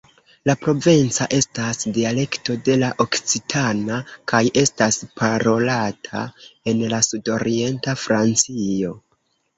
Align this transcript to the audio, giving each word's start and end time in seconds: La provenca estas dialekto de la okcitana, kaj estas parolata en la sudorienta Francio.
La 0.49 0.53
provenca 0.61 1.25
estas 1.35 1.85
dialekto 1.97 2.55
de 2.69 2.77
la 2.83 2.89
okcitana, 3.05 3.99
kaj 4.33 4.41
estas 4.63 4.97
parolata 5.21 6.23
en 6.73 6.83
la 6.95 7.05
sudorienta 7.11 7.97
Francio. 8.07 8.97